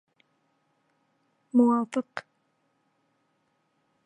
[1.53, 2.13] موافق